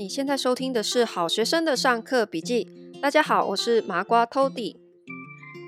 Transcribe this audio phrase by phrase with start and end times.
[0.00, 2.66] 你现在收听的是好学生的上课笔记。
[3.02, 4.74] 大家好，我是麻瓜 Tody。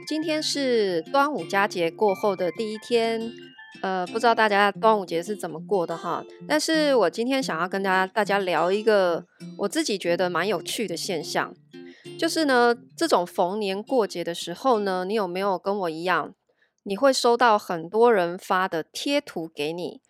[0.08, 3.30] 今天是端午佳节过后的第一天，
[3.82, 6.24] 呃，不知道大家端午节是怎么过的哈？
[6.48, 9.26] 但是我今天想要跟大家大家聊一个
[9.58, 11.54] 我自己觉得蛮有趣的现象，
[12.18, 16.34] 就是呢，这种逢年过节的时候呢，你有没有跟我一样，
[16.84, 20.00] 你会收到很多人发的贴图给你，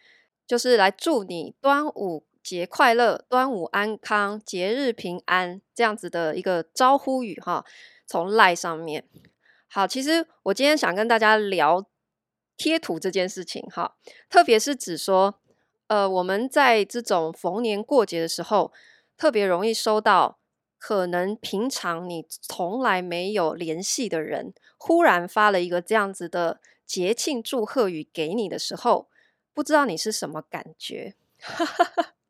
[0.47, 7.65] 就是来祝你端午节快乐，端午安康，节日平安，这样子的一个招呼语哈，
[8.07, 9.05] 从赖上面。
[9.69, 11.87] 好，其实我今天想跟大家聊
[12.57, 13.97] 贴图这件事情哈，
[14.29, 15.41] 特别是指说，
[15.87, 18.73] 呃，我们在这种逢年过节的时候，
[19.17, 20.39] 特别容易收到
[20.79, 29.09] 可能平常你从来没有联系的人，忽然发了一个这样子的节庆祝贺语给你的时候，
[29.55, 31.15] 不知道你是什么感觉？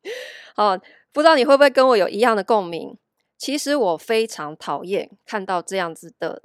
[0.55, 0.79] 哦，
[1.11, 2.97] 不知道你会不会跟我有一样的共鸣？
[3.37, 6.43] 其实我非常讨厌看到这样子的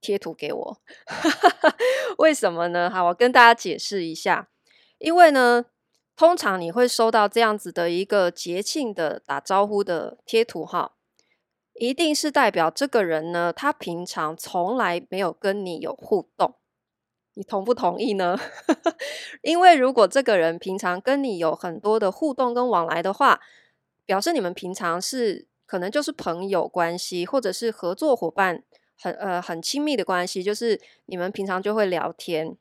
[0.00, 0.80] 贴图给我，
[2.18, 2.90] 为什么呢？
[2.90, 4.48] 好，我跟大家解释一下。
[4.98, 5.64] 因为呢，
[6.16, 10.92] 通常你会收到这样子的一个节庆的打招呼的贴图，哈，
[11.74, 16.54] 一定是代表这个人呢，他平常从来没有跟你有互动。
[17.34, 18.38] 你同不同意呢？
[19.42, 23.40] 因为如果这个人平常跟你有很多的互动跟往来的话，
[24.04, 28.62] 表示你们平常是可能就是朋友关系，或者是合作伙伴
[28.98, 32.56] 很呃很亲密的关系，就是你们平常就会聊天。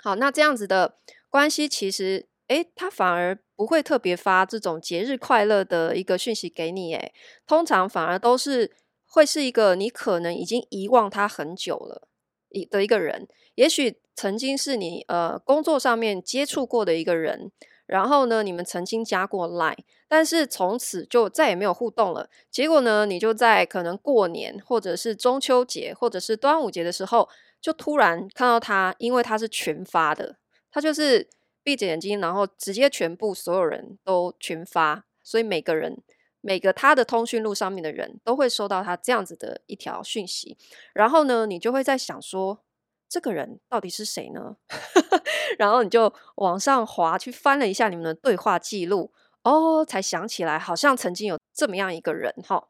[0.00, 7.12] 好，那这样子的关系其实，诶，他反而不会特别发这种节日快乐的一个讯息给你，诶，
[7.46, 8.70] 通常反而都是
[9.06, 12.08] 会是一个你可能已经遗忘他很久了。
[12.50, 17.50] 一的一个人，也许曾经是你呃工作上面接触过的一个人，
[17.86, 22.30] 然后呢，你们曾经加过 Line，但是从此就再也没有互动了。
[22.52, 27.28] 结果呢，你就在可能过年或者是中秋节或者是端午节的时候，
[27.60, 30.36] 就突然看到他，因为他是群发的，
[30.70, 31.28] 他就是
[31.64, 36.00] 闭着眼睛，然后直接全部所有人都群发，所以每个人。
[36.40, 40.56] 每个他的通讯录上面的人都会收到他这样子的一条讯息，
[40.94, 42.60] 然后呢，你就会在想说，
[43.08, 44.56] 这个人到底是谁呢？
[45.58, 52.68] 然后你就往上滑去翻了一下你们的对话记录，哦，才想起来好像曾经有这么样一个人哈。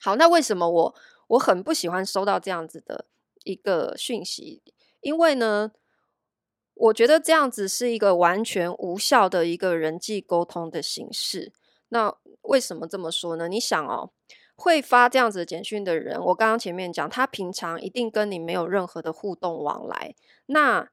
[0.00, 0.94] 好，那为什么我
[1.28, 3.06] 我很不喜欢收到这样子的
[3.44, 4.62] 一个讯息？
[5.00, 5.72] 因为呢，
[6.74, 11.52] 我觉得这样子是一个完全无效的一个人际沟通的形式。
[11.88, 13.48] 那为什么这么说呢？
[13.48, 14.12] 你想哦，
[14.60, 20.14] 会发这样子的简讯的人，我刚刚前面讲，他平常一定跟你没有任何的互动往来。
[20.46, 20.90] 那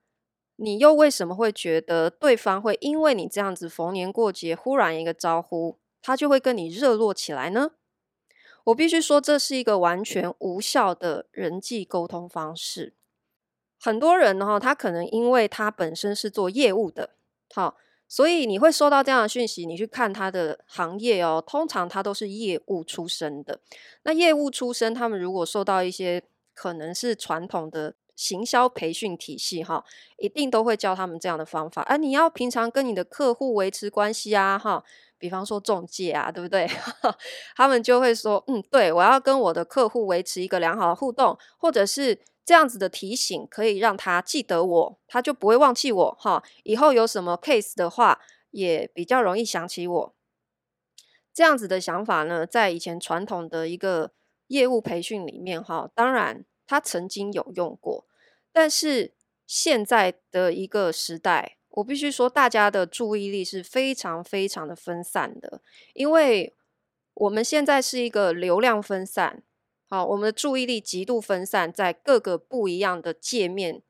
[0.55, 7.71] 你又为什么会觉得对方会因为你这样子逢年过节忽然一个招呼，他就会跟你热络起来呢？
[8.63, 12.93] 我必须说，这是一个完全无效的人际沟通方式。
[13.77, 17.11] 很多人呢，他可能因为他本身是做业务的，
[17.53, 17.75] 好。
[18.07, 23.59] 所以你会收到这样的讯息，你去看他的行业哦，通常他都是业务出身的。
[24.03, 26.23] 那业务出身，他们如果受到一些
[26.53, 29.83] 可能是传统的行销培训体系哈，
[30.17, 31.81] 一定都会教他们这样的方法。
[31.83, 34.83] 啊，你要平常跟你的客户维持关系啊，哈，
[35.17, 36.67] 比方说中介啊，对不对？
[37.55, 42.19] 他们就会说，嗯，对，我要跟我的客户维持一个良好的互动，或者是。
[42.47, 46.41] 这样子的提醒可以让他记得我，他就不会忘记我哈。
[46.63, 50.15] 以后有什么 case 的话，也比较容易想起我。
[51.33, 54.13] 这样子的想法呢，在以前传统的一个
[54.47, 58.05] 业务培训里面哈，当然他曾经有用过，
[58.53, 59.13] 但是
[59.45, 65.61] 现在的一个时代，我必须说，大家的注意力是非常非常的分散的，
[65.93, 66.55] 因为
[67.13, 69.43] 我们现在是一个流量分散。
[69.87, 73.83] 好，我们的注意力极度分散在各个不一样的界面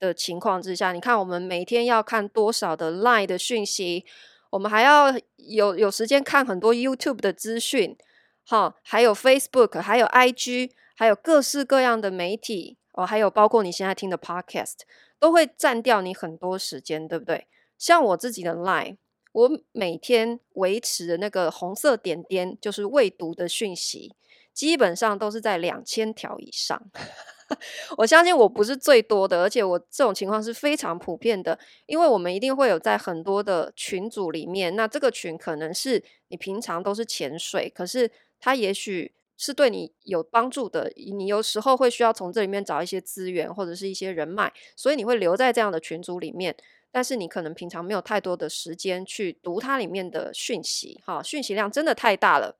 [0.00, 4.04] 的情况之下，你看我们每天要看多少的 Line 的讯息，
[4.50, 7.96] 我们还要有有时间看很多 YouTube 的资讯，
[8.44, 14.78] 好，还有 Facebook，还有 IG，还有各式各样的媒体，哦，还有包括你现在听的 Podcast，
[15.20, 17.46] 都会占掉你很多时间，对不对？
[17.78, 18.96] 像我自己的 Line，
[19.30, 24.16] 我每天维持的那个红色点点，就是未读的讯息。
[24.52, 26.90] 基本上都是在两千条以上，
[27.98, 31.56] 我相信我不是最多的，而且我这种情况是非常普遍的，
[31.86, 38.10] 因为我们一定会有在很多的群组里面，那这个群可能是你平常都是潜水，可是
[38.40, 46.54] 他也许是对你有帮助的，你有时候会需要从这里面找一些资源或者是一些人脉，所以你会留在这样的群组里面。
[46.90, 52.58] 但是你可能平常没有太多的时间去读它里面的讯息，哈，讯息量真的太大了。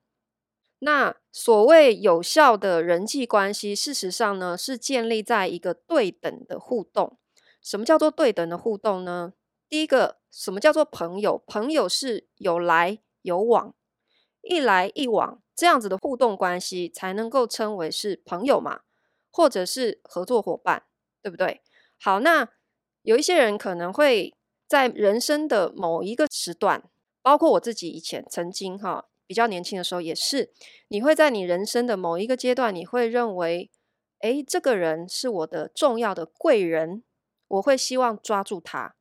[0.79, 7.17] 那所谓有效的人际关系，事实上呢，是建立在一个对等的互动。
[7.61, 9.33] 什么叫做对等的互动呢？
[9.67, 11.43] 第一个，什么叫做朋友？
[11.45, 13.73] 朋友是有来有往，
[14.41, 18.79] 一来一往这样子的互动关系，才能够称为是朋友嘛，
[19.29, 20.83] 或者是合作伙伴，
[21.21, 21.61] 对不对？
[21.99, 22.47] 好，那
[23.01, 24.33] 有一些人可能会
[24.69, 26.89] 在人生的某一个时段，
[27.21, 29.07] 包括我自己以前曾经哈。
[29.27, 30.51] 比较年轻的时候也是，
[30.87, 33.69] 你会在你人生的某一个阶段，你会认为，
[34.21, 37.03] 诶，这个人是我的重要的贵人，
[37.49, 38.95] 我会希望抓住他，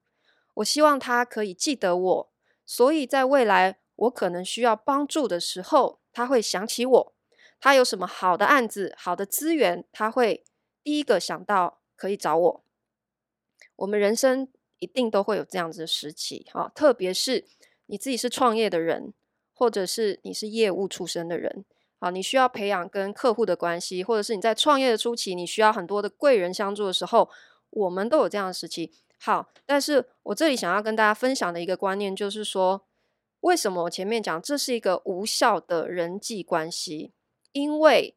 [0.56, 2.32] 我希望他可以记得我，
[2.66, 7.14] 所以在未来我可能需要帮助的时候，他会想起我，
[7.60, 10.42] 他有什么好的案子、好的资源，他会
[10.82, 12.64] 第一个想到可以找我。
[13.76, 14.48] 我们人生
[14.80, 17.46] 一定都会有这样子的时期，哈，特别是
[17.86, 19.14] 你自己是创业的人。
[19.60, 21.64] 或者是你是业务出身的人，
[21.98, 27.28] 好，你需要培养跟客户的关系，或者是你在创业的初期，你需要很多的贵人相助的时候，
[27.70, 28.92] 我们都有这样的时期。
[29.18, 32.86] 好，但是我这里想要跟大家分享的一个观念就是说，
[33.40, 37.12] 为什么我前面讲这是一个无效的人际关系？
[37.52, 38.16] 因为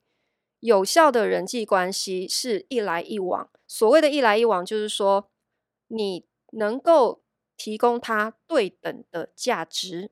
[0.60, 3.50] 有效的人际关系是一来一往。
[3.68, 5.30] 所谓的一来一往，就是说
[5.88, 7.24] 你能够
[7.56, 10.12] 提供他对等的价值。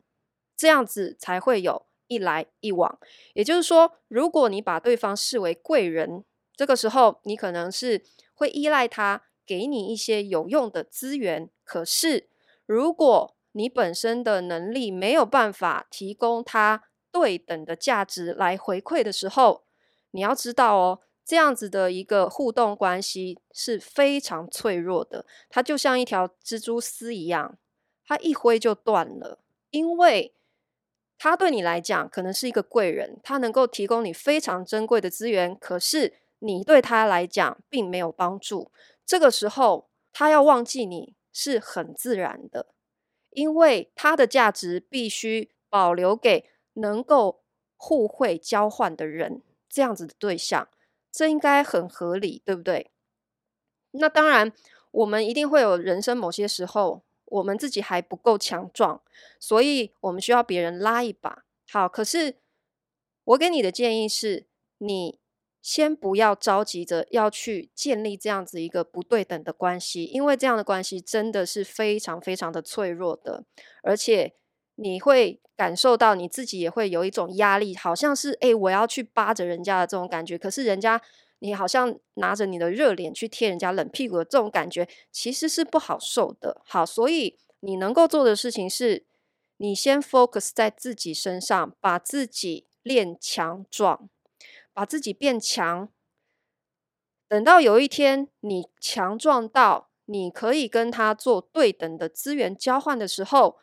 [0.55, 2.99] 这样子才会有一来一往，
[3.33, 8.03] 也就是说，如果你把对方视为贵人，这个时候你可能是
[8.33, 11.49] 会依赖他给你一些有用的资源。
[11.63, 12.27] 可是，
[12.65, 19.63] 如果你本身的能力没有办法提供他对等的价值来回馈的时候，
[20.11, 27.57] 你要知道哦，这样子的一个互动关系是非常脆弱的，它就像一条蜘蛛丝一样，
[28.05, 29.39] 它一挥就断了，
[29.71, 30.33] 因为。
[31.21, 38.71] 他对你来讲可能是一个贵人，他能够提供你非常珍贵的资源，可是你对他来讲并没有帮助。
[39.05, 42.67] 这个时候，他要忘记你是很自然的，
[43.31, 47.43] 因为他的价值必须保留给能够
[47.75, 50.67] 互惠交换的人，这样子的对象，
[51.11, 52.91] 这应该很合理，对不对？
[53.91, 54.51] 那当然，
[54.91, 57.03] 我们一定会有人生某些时候。
[57.31, 59.03] 我们自己还不够强壮，
[59.39, 61.45] 所以我们需要别人拉一把。
[61.71, 62.37] 好，可是
[63.23, 64.47] 我给你的建议是，
[64.79, 65.18] 你
[65.61, 73.43] 先不要着急着要去建立这样子一个不对等的关系，因为这样的关系真的是非常非常的脆弱的，
[73.83, 74.33] 而且
[74.75, 81.01] 你会感受到你自己也会有一种压力，好像是诶，我要去扒着人家的这种感觉，可是人家。
[81.41, 86.61] 你好像拿着你的热脸去贴人家冷屁股的这种感觉，其实是不好受的。
[86.65, 89.05] 好，所以你能够做的事情是，
[89.55, 94.09] 你先 focus 在自己身上，把自己练强壮，
[94.79, 95.89] 把自己变强。
[97.27, 103.57] 等到有一天你强壮到你可以跟他做对等的资源交换的时候。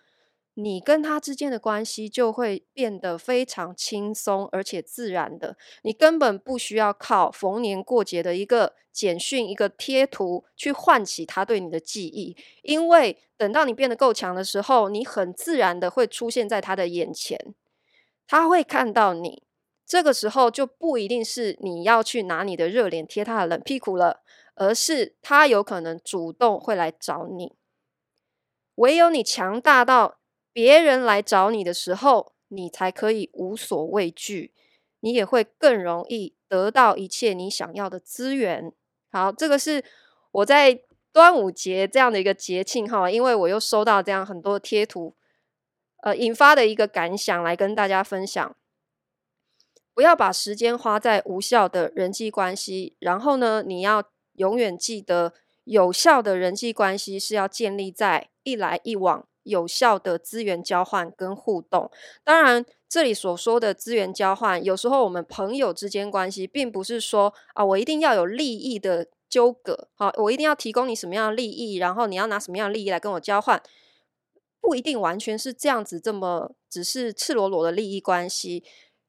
[0.58, 5.56] 你跟他之间的关系就会变得非常轻松，而且自然的。
[5.82, 17.38] 你根本不需要靠逢年过节的一个简讯、一个贴图去唤起他对你的记忆，因为等到你变得够强的时候，你很自然的会出现在他的眼前，
[18.26, 19.45] 他会看到你。
[19.86, 24.22] 这个时候就不一定是你要去拿你的热脸贴他的冷屁股了，
[24.56, 27.54] 而是他有可能主动会来找你。
[28.74, 30.18] 唯有你强大到。
[30.52, 34.54] 别人来找你的时候，你才可以无所畏惧，
[35.00, 38.72] 你也会更容易得到一切你想要的资源。
[39.12, 39.84] 好，这个是
[40.30, 40.80] 我在
[41.12, 45.14] 端午节这样的一个节庆哈，因为我又收到这样很多贴图，
[46.02, 48.56] 呃，引发的一个感想来跟大家分享。
[49.96, 55.32] 不要把时间花在无效的人际关系，然后呢，你要永远记得，
[55.64, 59.26] 有效的人际关系是要建立在一来一往。
[59.46, 61.88] 有效的资源交换跟互动，
[62.24, 73.62] 当然，这里所说的资源交换，有时候我们朋友之间关系，并不是说啊，我一定要有利益的纠葛，好，我一定要提供你什么样的利益，然后你要拿什么样的利益来跟我交换，
[74.60, 78.64] 不一定完全是这样子，这么只是赤裸裸的利益关系，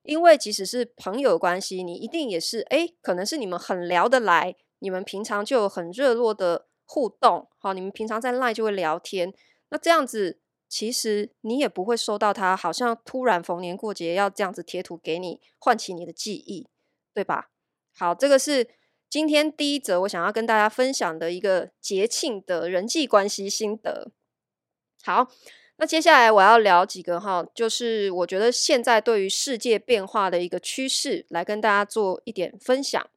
[0.08, 9.34] 因为即使是朋友关系，你一定也是，诶，可能是你们很聊得来，你们平常就很热络的互动，好，你们平常在 LINE 就会聊天。
[9.68, 16.66] 那这样子其实你也不会收到他，好像突然逢年过节要这样子贴图给你，唤起你的记忆，
[17.14, 17.50] 对吧？
[17.94, 18.70] 好，这个是
[19.10, 24.12] 今天第一则我想要跟大家分享的一个节庆的人际关系心得。
[25.04, 25.28] 好，
[25.80, 33.08] 那接下来我要聊几个哈，就是我觉得现在对于世界变化的一个趋势，来跟大家做一点分享。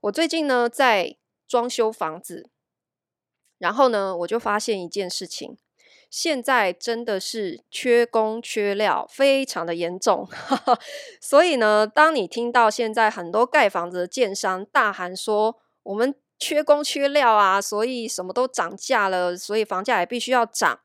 [0.00, 1.16] 我最近呢在
[1.46, 2.50] 装修房子，
[3.58, 5.56] 然后呢我就发现一件事情。
[6.10, 10.28] 现在真的是缺工缺料，非常的严重。
[11.22, 20.80] 所以呢，当你听到现在很多盖房子的建商大喊说我们缺工缺料啊，所以什么都涨价了，所以房价也必须要涨。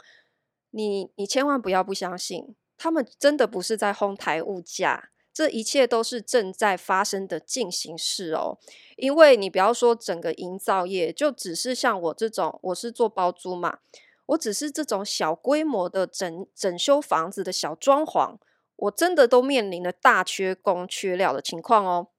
[0.77, 8.59] 你你千万不要不相信，他们真的不是在哄抬物价，这一切都是正在发生的进行式哦。
[8.95, 13.79] 因为你不要说整个营造业，就只是像我这种，我是做包租嘛。
[14.27, 18.37] 我只是这种小规模的整整修房子的小装潢，
[18.75, 22.09] 我真的都面临了大缺工缺料的情况哦。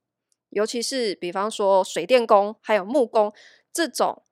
[0.50, 3.30] 尤其是比方说水电工还有木工
[3.70, 4.22] 这种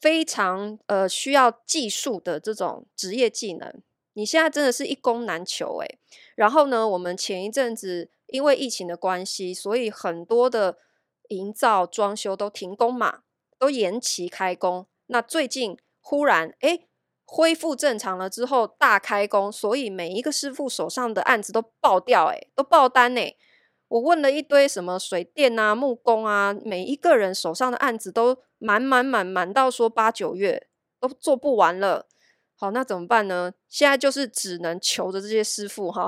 [0.00, 5.98] 非常呃需要技术的这种职业技能，你现在真的是一工难求诶。
[6.34, 10.78] 然后呢，我们前一阵子因为疫情的关系，所以很多的
[11.28, 13.20] 营造装修都停工嘛，
[13.58, 14.86] 都延期开工。
[15.06, 16.84] 那最近忽然诶。
[17.30, 23.36] 恢复正常了之后大开工，所以每一个师傅手上的案子都爆掉，诶，都爆单诶。
[23.88, 30.68] 我问了一堆什么水电啊、木工啊，每一个人手上的案子都满满满满到说八九月
[31.00, 32.06] 都做不完了。
[32.54, 33.52] 好，那怎么办呢？
[33.68, 36.06] 现在就是只能求着这些师傅哈。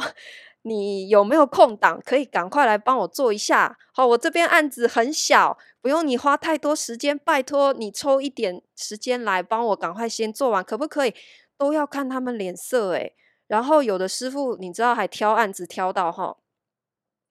[0.63, 1.99] 你有没有空档？
[2.05, 3.79] 可以赶快来帮我做一下。
[3.95, 11.15] 好，我这边案子很小，不用你花太多时间，拜托你抽一点时间来帮我赶快先做完，可不可以？
[11.57, 13.15] 都要看他们脸色诶。
[13.47, 16.37] 然后有的师傅你知道还挑案子挑到哈，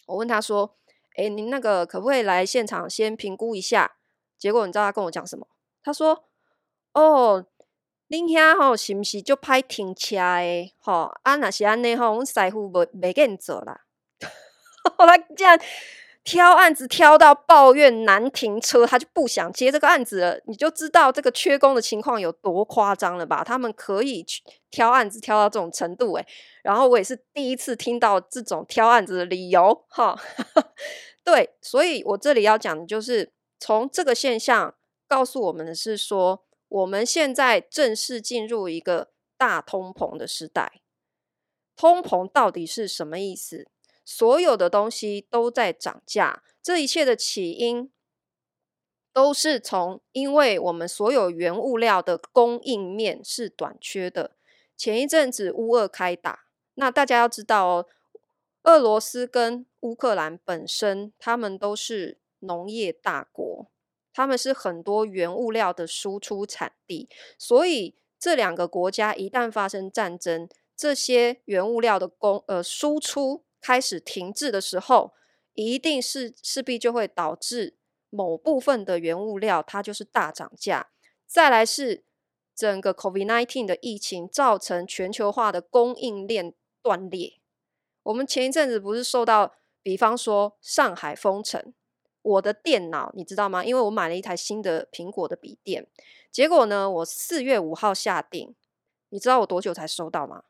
[0.08, 0.78] 我问他说
[1.18, 3.98] ：“诶，您那个可不可以来现场先评估一下？”
[4.40, 5.46] 结果你知道他跟我讲什么？
[5.84, 6.24] 他说
[6.94, 7.46] ：“哦。”
[8.10, 10.74] 恁遐吼是毋是就歹停车诶？
[10.80, 13.82] 吼啊，若是安尼吼，阮师傅袂袂给你做啦。
[14.98, 15.62] 他竟然
[16.24, 20.42] 挑案子挑到抱怨难停车，他就不想接这个案子了。
[20.48, 23.44] 你就知道这个缺工的情况有多夸张了吧？
[23.44, 24.42] 他们可以去
[24.72, 26.26] 挑案子挑到这种程度诶。
[26.64, 30.20] 然后我也是第一次听到这种挑案子的理由哈。
[31.24, 34.76] 对，所以我这里要讲的就是从这个现象
[35.08, 36.46] 告诉我们的是说。
[36.70, 40.84] 我们现在正式进入一个大通膨的时代。
[41.76, 43.68] 通膨到底是什么意思？
[44.06, 47.92] 所有的东西都在涨价，这一切的起因
[49.12, 54.36] 都是从因为我们所有原物料的供应面是短缺的。
[54.78, 57.88] 前一阵子乌俄开打，那大家要知道哦，
[58.62, 63.70] 俄罗斯跟乌克兰本身他们都是农业大国。
[64.12, 75.14] 他们是很多原物料的输出产地，所以这两个国家一旦发生战争，这些原物料的供呃输出开始停滞的时候，
[75.54, 77.78] 一定是势必就会导致
[78.10, 80.90] 某部分的原物料它就是大涨价。
[81.26, 82.04] 再来是
[82.56, 87.40] 整个 COVID-19 的疫情造成全球化的供应链断裂。
[88.04, 91.74] 我们前一阵子不是受到，比方说上海封城。
[92.22, 93.64] 我的电脑你知道吗？
[93.64, 95.88] 因为我买了一台新的苹果的笔电，
[96.32, 98.54] 结果呢，我四月五号下定，
[99.10, 100.44] 你知道我多久才收到吗？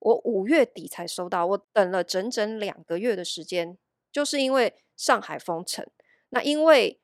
[0.00, 3.78] 我五月底才收到，我等了整整两个月的时间，
[4.10, 5.86] 就是因为上海封城。
[6.30, 7.00] 那因为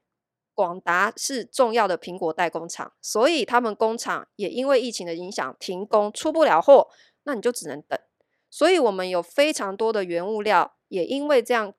[0.55, 6.89] 广达是重要的苹果代工厂，所以他们工厂也因为疫情的影响停工，出不了货，
[7.23, 7.99] 那你就只能等。
[8.51, 11.73] 所以我们有非常多的原物料，也因为这样。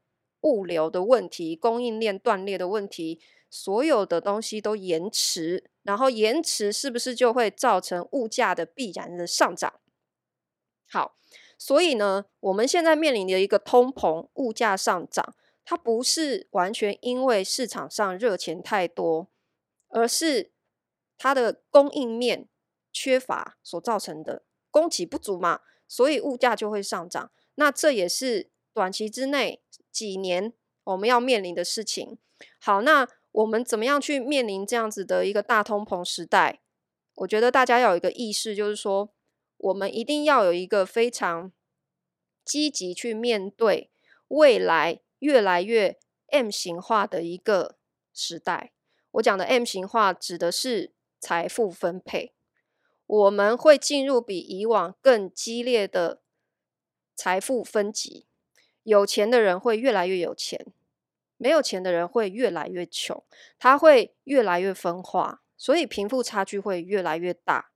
[0.45, 9.81] 物流的问题、供应链断裂的问题，所有的东西都延迟，然后延迟是不是就会造成物价的必然的上涨？
[10.87, 11.17] 好，
[11.57, 19.27] 所以呢，我们现在面临的一个通膨、物价上涨，它不是完全因为市场上热钱太多，
[19.89, 20.51] 而是
[21.17, 22.47] 它的供应面
[22.93, 27.31] 缺乏所造成的，供给不足嘛，所以物价就会上涨。
[27.55, 29.63] 那这也是短期之内。
[29.95, 30.51] 几年
[30.83, 32.17] 我们要面临的事情。
[32.59, 36.59] 好，那我们怎么样去面临这样子的一个大通膨时代？
[37.15, 39.13] 我觉得大家要有一个意识，就是说，
[39.55, 41.53] 我们一定要有一个非常
[42.43, 43.89] 积极去面对
[44.27, 45.97] 未来越来越
[46.27, 47.77] M 型化的一个
[48.13, 48.73] 时代。
[49.11, 52.33] 我讲的 M 型化指的是财富分配。
[53.07, 56.21] 我们会进入比以往更激烈的
[57.15, 58.27] 财富分级。
[58.85, 60.63] 有钱的人会越来越有钱，
[61.37, 63.23] 没有钱的人会越来越穷，
[63.57, 67.71] 他会越来越分化，所以贫富差距会越来越大。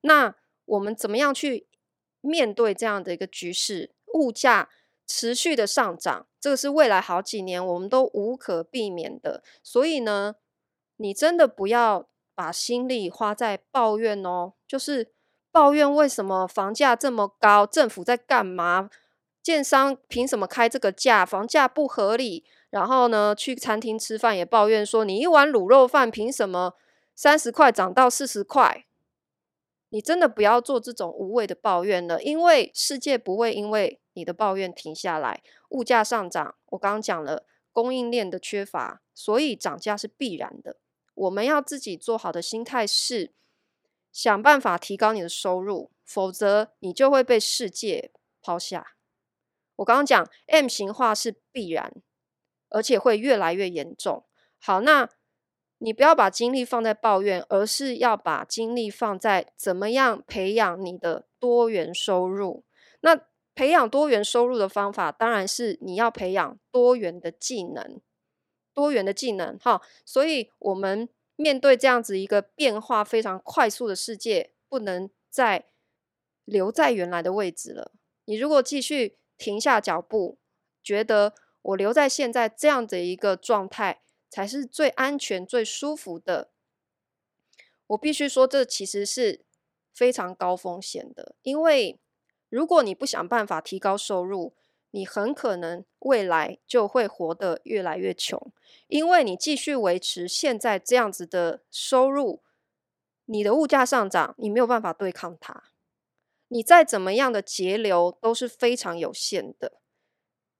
[0.00, 0.34] 那
[0.64, 1.66] 我们怎么样去
[2.20, 3.92] 面对这样的一个局势？
[4.14, 4.68] 物价
[5.06, 9.44] 持续的上涨，这个是未来好几年我们都无可避免的。
[9.62, 10.34] 所以呢，
[10.96, 15.12] 你真的不要把心力花在抱怨哦，就是
[15.52, 18.90] 抱怨为什么房价这么高，政府在干嘛？
[19.48, 21.24] 建商凭什么开这个价？
[21.24, 22.44] 房价不合理。
[22.68, 26.74] 然后呢，去餐厅吃饭也抱怨说，你一碗卤肉饭凭什么
[27.14, 28.84] 三十块涨到四十块？
[29.88, 35.42] 你真的不要做这种无谓的抱怨了，因为世界不会因为你的抱怨停下来。
[35.70, 40.76] 物价上涨，我刚刚讲了供应链的缺乏，所以涨价是必然的。
[41.14, 43.32] 我们要自己做好的心态是
[44.12, 48.12] 想办法提高你的收入，否则你就会被世界
[48.42, 48.97] 抛下。
[49.78, 51.92] 我刚刚讲 M 型化是必然，
[52.68, 54.24] 而且会越来越严重。
[54.60, 55.08] 好，那。
[55.80, 62.64] 你不要把精力放在抱怨，而是要把精力放在怎么样培养你的多元收入。
[63.02, 63.20] 那
[63.54, 68.00] 培养多元收入的方法，当然是你要培养多元的技能，
[68.74, 69.56] 多元的技能。
[69.60, 75.66] 哈，所以我们面对这样子一个变化非常快速的世界，不能再
[76.44, 77.92] 留在原来的位置了。
[78.24, 80.36] 你如果继续停下脚步，
[80.82, 86.50] 觉得我留在现在这样的一个状态，才是最安全、最舒服的。
[87.86, 89.44] 我必须说，这其实是
[89.94, 91.98] 非常高风险的，因为
[92.50, 94.54] 如果你不想办法提高收入，
[94.90, 98.52] 你很可能未来就会活得越来越穷，
[98.86, 102.42] 因为你继续维持现在这样子的收入，
[103.26, 105.64] 你的物价上涨，你没有办法对抗它，
[106.48, 109.80] 你再怎么样的节流都是非常有限的。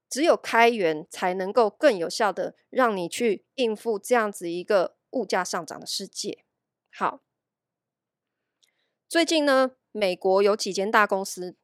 [0.09, 6.43] 只有开源才能够更有效的让你去应付这样子一个物价上涨的世界。
[6.91, 7.21] 好，
[9.07, 11.55] 最近呢，美国有几间大公司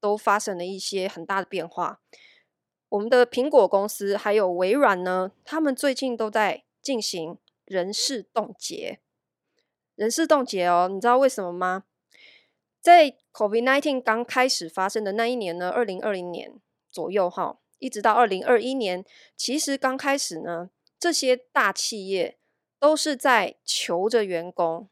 [0.00, 2.00] 都发生了一些很大的变化。
[2.90, 9.00] 我们的苹果公司还有微软呢，他们最近都在进行人事冻结。
[9.96, 11.82] 人事冻结哦，你知道为什么吗？
[12.80, 16.60] 在 COVID-19 刚开始发生的那一年呢，二零二零年
[16.90, 17.58] 左右哈。
[17.80, 19.04] 一直到二零二一年，
[19.36, 22.36] 其实刚开始呢，这些大企业
[22.80, 24.88] 都是在求着员工，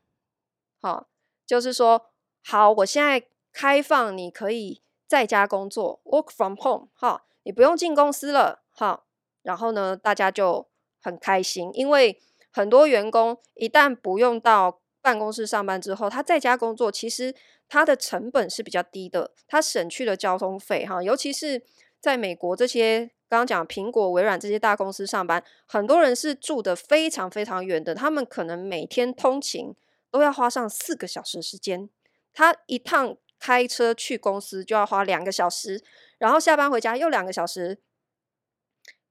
[0.81, 1.09] 好，
[1.44, 2.07] 就是说，
[2.44, 9.07] 好，我现在开放你可以在家工作，work from home，好，你不用进公司了，好，
[9.42, 10.68] 然后呢，大家就
[11.03, 12.22] 很开心，因为
[12.53, 17.35] 很多员工一旦不用到办公室上班之后，他在家工作，其实
[17.69, 21.63] 它的成本是比较低的，它省去了交通费，哈，尤其是。
[21.99, 29.75] 在美国，这些刚刚讲苹果、微软这些大公司上班，很多人是住的非常非常远的，他们可能每天通勤
[30.11, 31.89] 都要花上四个小时时间。
[32.33, 35.83] 他一趟开车去公司就要花两个小时，
[36.19, 37.79] 然后下班回家又两个小时。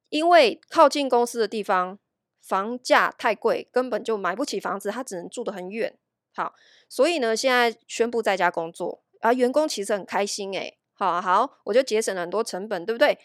[0.07, 1.99] 因为靠近公司的地方
[2.39, 5.97] 房价太贵，根本就买不起房子，他只能住得很远。
[6.35, 6.53] 好，
[6.89, 10.77] 所以呢，现在宣布在家工作，而员工其实很开心诶。
[10.93, 13.17] 好，好，我就节省了很多成本，对不对？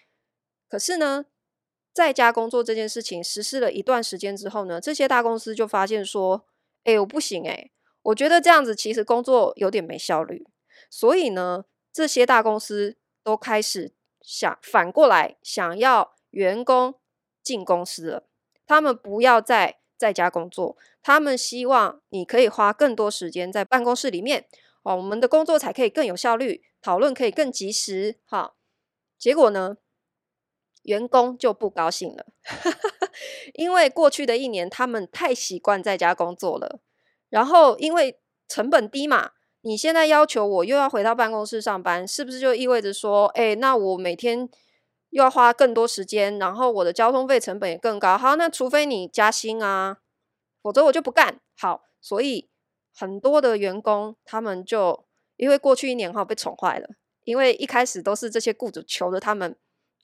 [0.68, 1.27] 可是呢，
[1.92, 6.46] 在家工作这件事情实施了一段时间之后呢，这些大公司就发现说，
[6.85, 7.70] 哎，我不行哎，
[8.03, 10.46] 我觉得这样子其实工作有点没效率，
[10.88, 16.94] 所以呢，这些大公司都开始想反过来想要员工
[17.42, 18.29] 进公司了，
[18.66, 24.46] 他们不要再在家工作，他们希望你可以花更多时间在办公室里面，
[24.82, 26.62] 哦，我们的工作才可以更有效率。
[26.80, 28.54] 讨论可以更及时，哈，
[29.18, 29.76] 结果呢，
[30.84, 32.24] 员工就不高兴了，
[33.52, 36.80] 因为过去的一年他们太习惯在家工作了，
[37.28, 44.48] 然后因为成本低嘛，你现在要求我又要回到办公室上班，是不是就意味着说，哎，那我每天
[45.11, 49.99] 又要花更多时间，然后我的交通费成本也更高，好，那除非你加薪啊，
[50.62, 51.40] 否则我就不干。
[51.57, 52.49] 好，所以
[52.94, 55.07] 很多的员工他们就。
[55.37, 56.87] 因为过去一年哈被宠坏了，
[57.25, 59.57] 因为一开始都是这些雇主求着他们，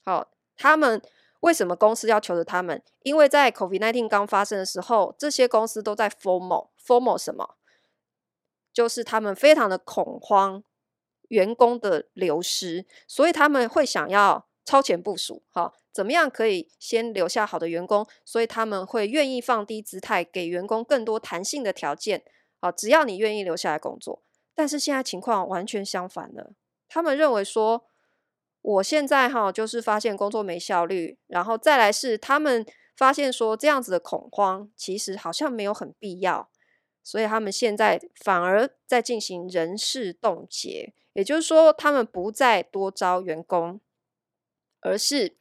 [0.02, 1.02] 好，他们
[1.40, 2.82] 为什么公司要求着他们？
[3.02, 7.56] 因为在 COVID-19 刚发生的时候，这些公司都在 formal formal 什么？
[8.72, 10.64] 就是他们非常的恐慌，
[11.28, 18.06] 员工的流失，所以他们会想要超前部署，好，怎么样可以先留下好的员工？
[18.24, 22.24] 所以他们会愿意放低姿态，给员工更多弹性的条件，
[22.60, 24.22] 好，只要你愿意留下来工作。
[24.54, 26.52] 但是现在情况完全相反了，
[26.88, 27.86] 他们认为说，
[28.62, 36.48] 我现在哈就是发现工作没效率，然后再来是他们发现说这样子的恐慌其实好像没有很必要，
[37.04, 43.80] 所以他们现在反而在进行人事冻结，也就是说他们不再多招员工，
[44.80, 45.36] 而是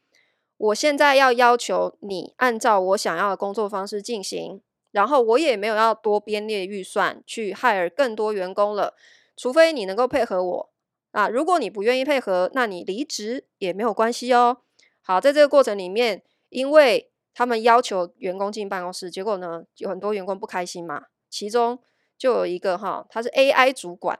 [0.58, 4.62] 我现在要要求你按照我想要的工作方式进行。
[4.91, 8.95] 然后我也没有要多编列预算去 hire 更多员工了，
[9.36, 10.74] 除非你能够配合我
[11.12, 11.28] 啊。
[11.28, 14.62] 如果你不愿意配合，那你离职也没有关系哦。
[15.02, 21.08] 好，在这个过程里面，因为他们要求员工进办公室，结果呢，有很多员工不开心嘛。
[21.30, 21.78] 其中
[22.17, 24.17] 就有一个哈，他是 AI 主管，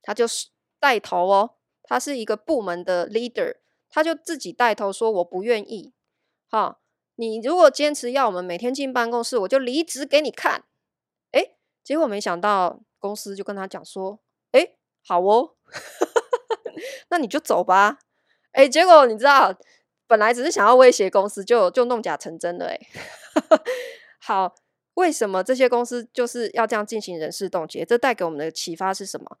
[0.00, 0.48] 他就是
[0.80, 1.50] 带头哦，
[1.82, 3.56] 他是一个部门的 leader，
[3.88, 5.92] 他就自己带头说我不愿意，
[6.48, 6.78] 哈。
[7.18, 10.64] 你如果坚持要我们每天进办公室，我就离职给你看。
[11.32, 14.20] 诶，结果没想到公司就跟他讲说
[14.52, 15.54] ：“诶，好哦，
[17.08, 17.98] 那你就走吧。”
[18.52, 19.54] 诶，结果你知道，
[20.06, 22.66] 本来只是想要威胁公司，就就弄假成真了。
[22.66, 22.86] 诶，
[24.20, 24.54] 好，
[24.94, 27.84] 为什么这些公司就是要这样进行人事冻结？
[27.86, 29.38] 这带给我们的启发是什么？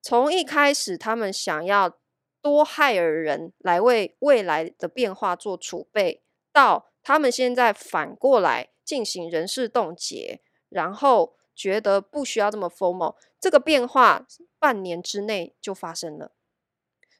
[0.00, 1.98] 从一开始，他们想要
[2.46, 14.24] 多害尔人来为未来的变化做储备，到他们现在反过来进行人事冻结，然后觉得不需要这么 FOMO，这个变化
[14.60, 16.30] 半年之内就发生了。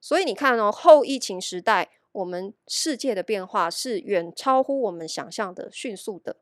[0.01, 6.37] 所以你看哦，后疫情时代，我们世界的变化是远超乎我们想象的迅速的，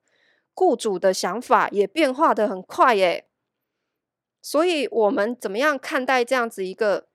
[0.52, 3.26] 雇主的想法也变化的很快耶。
[4.42, 7.08] 所以我们怎么样看待这样子一个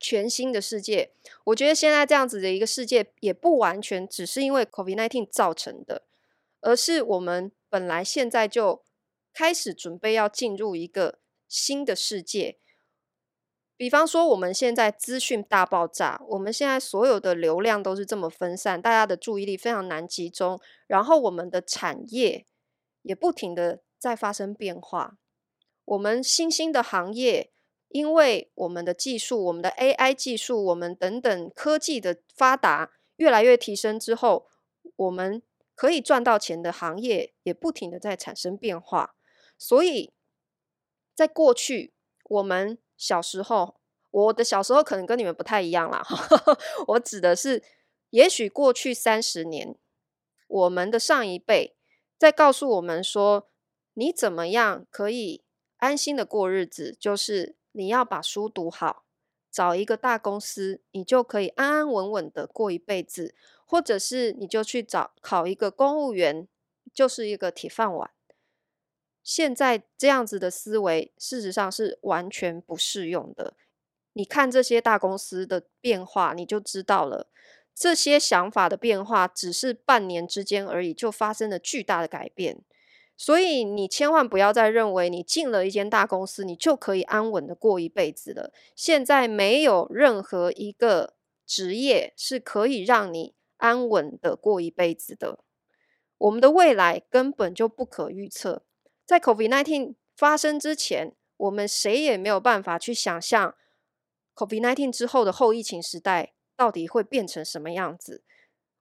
[0.00, 1.12] 全新的世界，
[1.44, 6.04] 我觉得现在这样子的一个世界也不完全只是因为 COVID-19 造成的，
[6.62, 8.82] 而是我们本来现在就
[9.34, 12.56] 开始准备要进入一个新的世界。
[13.76, 22.46] 比方说，我们现在资讯大爆炸，我们现在所有的流量都是这么分散，大家的注意力非常难集中，然后我们的产业
[23.02, 25.18] 也不停的在发生变化，
[25.84, 27.50] 我们新兴的行业。
[27.90, 34.46] 因为我们的技术，我们的 AI 技术，我们等等科技的发达越来越提升之后，
[34.94, 35.42] 我们
[35.74, 39.16] 可以赚到钱的行业也不停的在产生变化。
[39.58, 40.12] 所以，
[41.16, 41.92] 在过去
[42.28, 43.80] 我们小时候，
[44.12, 46.06] 我的小时候可能跟你们不太一样啦。
[46.86, 47.60] 我指的是，
[48.10, 49.76] 也许过去三十年，
[50.46, 51.74] 我们的上一辈
[52.16, 53.48] 在告诉我们说，
[53.94, 55.42] 你怎么样可以
[55.78, 57.56] 安心的过日子，就是。
[57.72, 59.04] 你要把书读好，
[59.50, 66.48] 找一个大公司，你就可以安安稳稳的过一辈子；或者是你就去找考一个公务员，
[66.92, 68.10] 就是一个铁饭碗。
[69.22, 73.54] 现在这样子的思维，事实上是完全不适用的。
[74.14, 77.28] 你看这些大公司的变化，你就知道了。
[77.72, 82.62] 这些想法的变化，只是半年之间而已，就发生了巨大的改变。
[83.20, 88.50] 所以你千万不要再认为你进了一间大公司，你就可以安稳的过一辈子了。
[88.74, 91.12] 现在没有任何一个
[91.46, 95.40] 职业是可以让你安稳的过一辈子的。
[96.16, 98.62] 我们的未来根本就不可预测。
[99.04, 103.54] 在 COVID-19 发生之前，我们谁也没有办法去想象
[104.34, 108.24] COVID-19 之后的后疫情时代到底会变成什么样子。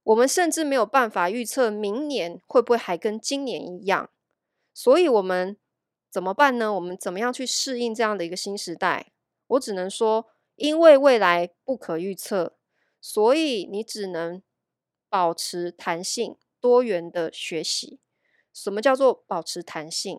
[0.04, 4.10] 我们甚至没有办法预测明年会不会还跟今年一样。
[4.82, 5.58] 所以我们
[6.10, 6.74] 怎么办呢？
[6.74, 9.12] 我们怎么样去适应这样的一个新时代？
[9.48, 12.56] 我只能说，因为未来不可预测，
[13.02, 14.42] 所以你只能
[15.10, 18.00] 保持弹性、多元的学习。
[18.54, 20.18] 什么叫做保持弹性？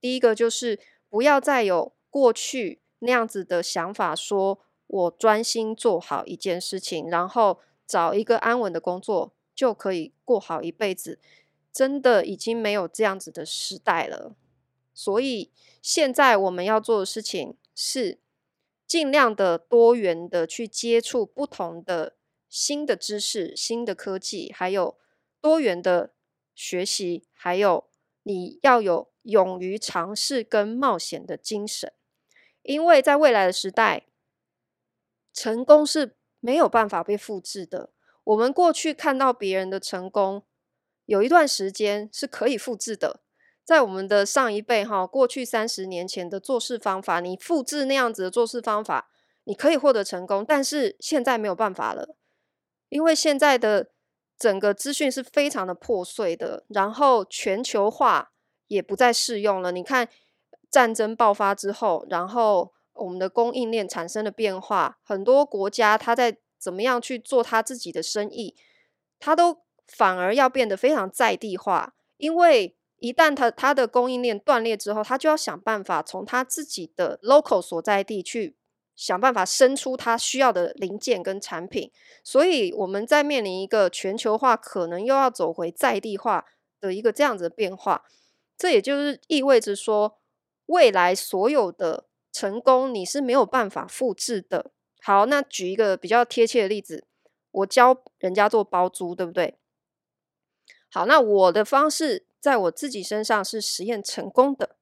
[0.00, 11.20] 第一个就是不要再有过去那样子的想法，说我专心做好一件事情，然后找一个安稳的工作就可以过好一辈子。
[11.78, 14.34] 真的已经没有这样子的时代了，
[14.92, 18.18] 所以现在我们要做的事情是
[18.84, 22.16] 尽量的多元的去接触不同的
[22.48, 24.98] 新的知识、新的科技，还有
[25.40, 26.14] 多元的
[26.52, 27.84] 学习，还有
[28.24, 31.92] 你要有勇于尝试跟冒险的精神，
[32.62, 34.08] 因为在未来的时代，
[35.32, 37.92] 成功是没有办法被复制的。
[38.24, 40.42] 我们过去看到别人的成功。
[41.08, 43.22] 有一段时间是可以复制的，
[43.64, 49.08] 在我们的上一辈哈，过去三十年前的做事方法，你复制那样子的做事方法，
[49.44, 50.44] 你可以获得成功。
[50.46, 52.14] 但是现在没有办法了，
[52.90, 53.90] 因为现在的
[54.38, 58.32] 整个资讯是非常的破碎的，然后全球化
[58.66, 59.72] 也不再适用了。
[59.72, 60.10] 你看
[60.70, 68.54] 战争爆发之后，然后我们的供应链产生的变化，很多国家它在怎么样去做它自己的生意，
[69.18, 78.56] 它都反而要变得非常在地化，因为一旦它它的供应链断裂之后，它就要想办法从它自己的 local 所在地去
[78.94, 81.90] 想办法生出它需要的零件跟产品，
[82.22, 86.44] 所以我们在面临一个全球化可能又要走回在地化
[86.80, 88.04] 的一个这样子的变化，
[88.56, 90.18] 这也就是意味着说，
[90.66, 94.72] 未来所有的成功你是没有办法复制的。
[95.00, 97.06] 好，那举一个比较贴切的例子，
[97.52, 99.56] 我教人家做包租，对不对？
[100.90, 104.76] 好，那我的方式在我自己身上是实验成功的。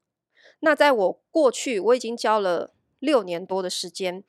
[0.60, 4.22] 那在我过去，我已经教了六年多的时间。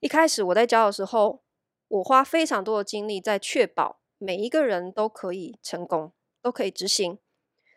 [0.00, 1.40] 一开始我在教的时候，
[1.88, 7.18] 我花非常多的精力在确保每一个人都可以成功，都可以执行。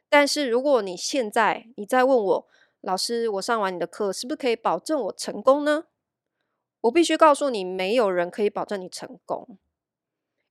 [0.10, 2.48] 但是如果你现在你再问我，
[2.82, 5.86] 老师，我上完你的课，是不是可以保证我成功呢？
[6.82, 9.58] 我必须告诉你，没有人可以保证你成功，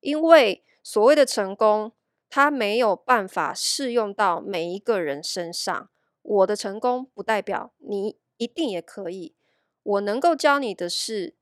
[0.00, 1.92] 因为所谓的成功。
[2.28, 5.88] 它没有办法适用到每一个人身上。
[6.22, 9.34] 我的成功不代表你一定也可以。
[9.82, 11.34] 我能够教你的是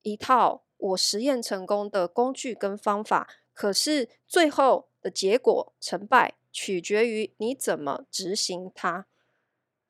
[0.00, 9.06] 一套我实验成功的工具跟方法，可是最后的结果成败取决于你怎么执行它。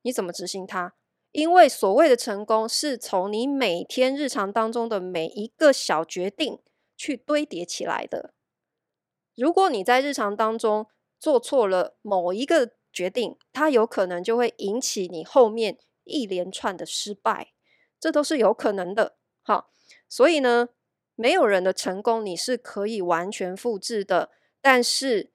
[0.03, 0.95] 你怎么执行它？
[1.31, 6.59] 因为所谓的成功是从你每天日常当中的每一个小决定
[6.97, 8.35] 去堆叠起来的。
[9.35, 10.87] 如果你在日常当中
[11.19, 17.53] 做错了某一个决定，它有可能就会引起你后面一连串的失败，
[17.99, 19.17] 这都是有可能的。
[19.43, 19.71] 好，
[20.09, 20.69] 所以呢，
[21.15, 25.33] 没有人的成功你是可以完全复制的，但是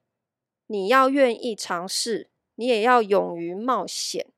[0.67, 4.31] 你要愿意尝试，你也要勇于冒险，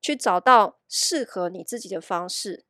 [0.00, 2.66] 去找到适合你自己的方式。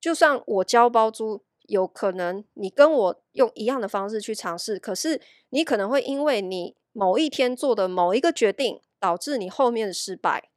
[0.00, 1.44] 就算我教包租。
[1.66, 10.50] 有可能你跟我用一样的方式去尝试，可是你可能会因为你某一天做的某一个决定，导致你后面的失败。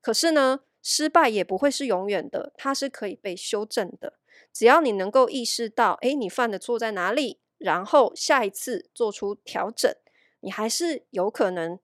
[0.00, 4.14] 可是呢，失败也不会是永远的，它是可以被修正的。
[4.52, 9.94] 只要你能够意识到，诶，你犯的错在哪里，然后下一次做出调整，
[10.40, 11.78] 你还是有可能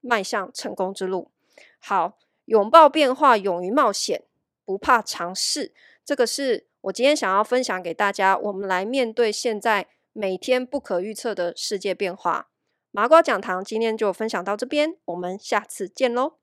[0.00, 1.30] 迈向成功之路。
[1.78, 4.24] 好，拥抱变化，勇于冒险，
[4.64, 5.72] 不怕尝试，
[6.04, 6.66] 这个是。
[6.84, 12.50] 我今天想要分享给大家，我们来面对现在每天不可预测的世界变化。
[12.90, 16.34] 麻瓜讲堂今天就分享到这边，我们下次见喽。